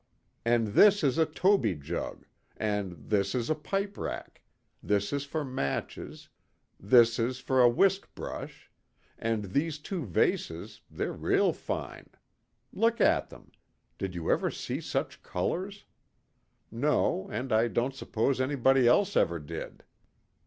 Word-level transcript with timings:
"And 0.43 0.69
this 0.69 1.03
is 1.03 1.19
a 1.19 1.27
Toby 1.27 1.75
jug; 1.75 2.25
and 2.57 2.93
this 2.93 3.35
is 3.35 3.51
a 3.51 3.53
pipe 3.53 3.99
rack; 3.99 4.41
this 4.81 5.13
is 5.13 5.25
for 5.25 5.45
matches; 5.45 6.27
this 6.79 7.19
is 7.19 7.37
for 7.37 7.61
a 7.61 7.69
whisk 7.69 8.11
brush; 8.15 8.71
and 9.19 9.53
these 9.53 9.77
two 9.77 10.03
vases, 10.03 10.81
they're 10.89 11.13
real 11.13 11.53
fine. 11.53 12.09
Look 12.73 12.99
at 12.99 13.29
them. 13.29 13.51
Did 13.99 14.15
you 14.15 14.31
ever 14.31 14.49
see 14.49 14.81
such 14.81 15.21
colors? 15.21 15.85
No, 16.71 17.29
and 17.31 17.53
I 17.53 17.67
don't 17.67 17.93
suppose 17.93 18.41
anybody 18.41 18.87
else 18.87 19.15
ever 19.15 19.37
did." 19.37 19.83